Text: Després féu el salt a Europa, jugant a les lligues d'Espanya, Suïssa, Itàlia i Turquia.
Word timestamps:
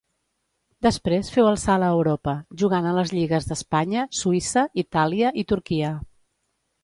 Després 0.85 1.27
féu 1.33 1.49
el 1.49 1.57
salt 1.63 1.85
a 1.87 1.89
Europa, 1.97 2.33
jugant 2.61 2.87
a 2.91 2.95
les 2.99 3.13
lligues 3.17 3.47
d'Espanya, 3.51 4.07
Suïssa, 4.21 4.63
Itàlia 4.85 5.33
i 5.43 5.47
Turquia. 5.53 5.93